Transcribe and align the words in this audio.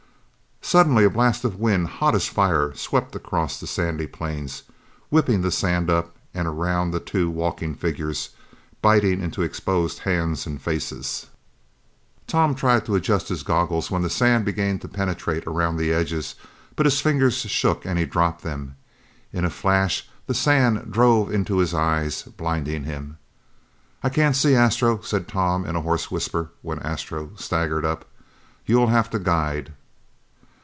Suddenly 0.63 1.03
a 1.03 1.09
blast 1.09 1.43
of 1.43 1.59
wind, 1.59 1.85
hot 1.87 2.15
as 2.15 2.27
fire, 2.27 2.73
swept 2.75 3.13
across 3.13 3.59
the 3.59 3.67
sandy 3.67 4.07
plains, 4.07 4.63
whipping 5.09 5.41
the 5.41 5.51
sand 5.51 5.89
up 5.89 6.15
and 6.33 6.47
around 6.47 6.91
the 6.91 6.99
two 7.01 7.29
walking 7.29 7.75
figures, 7.75 8.29
biting 8.81 9.19
into 9.21 9.41
exposed 9.41 9.99
hands 9.99 10.45
and 10.47 10.61
faces. 10.61 11.25
Tom 12.25 12.55
tried 12.55 12.85
to 12.85 12.95
adjust 12.95 13.27
his 13.27 13.43
goggles 13.43 13.91
when 13.91 14.01
the 14.01 14.09
sand 14.09 14.45
began 14.45 14.79
to 14.79 14.87
penetrate 14.87 15.45
around 15.45 15.75
the 15.75 15.91
edges 15.91 16.35
but 16.77 16.85
his 16.85 17.01
fingers 17.01 17.35
shook 17.39 17.83
and 17.83 17.99
he 17.99 18.05
dropped 18.05 18.41
them. 18.43 18.77
In 19.33 19.43
a 19.43 19.49
flash, 19.49 20.07
the 20.25 20.33
sand 20.35 20.89
drove 20.89 21.33
into 21.33 21.57
his 21.57 21.73
eyes, 21.73 22.21
blinding 22.21 22.85
him. 22.85 23.17
"I 24.03 24.07
can't 24.07 24.37
see, 24.37 24.55
Astro," 24.55 25.01
said 25.01 25.27
Tom 25.27 25.65
in 25.65 25.75
a 25.75 25.81
hoarse 25.81 26.09
whisper 26.09 26.51
when 26.61 26.79
Astro 26.79 27.31
staggered 27.35 27.83
up. 27.83 28.05
"You'll 28.65 28.87
have 28.87 29.09
to 29.09 29.19
guide." 29.19 29.73